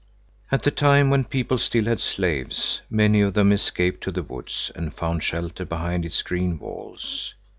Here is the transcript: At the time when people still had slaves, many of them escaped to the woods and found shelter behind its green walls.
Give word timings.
At 0.51 0.63
the 0.63 0.71
time 0.71 1.11
when 1.11 1.25
people 1.25 1.59
still 1.59 1.85
had 1.85 2.01
slaves, 2.01 2.81
many 2.89 3.21
of 3.21 3.35
them 3.35 3.51
escaped 3.51 4.03
to 4.05 4.11
the 4.11 4.23
woods 4.23 4.71
and 4.73 4.95
found 4.95 5.21
shelter 5.21 5.63
behind 5.63 6.05
its 6.05 6.23
green 6.23 6.57
walls. 6.57 7.35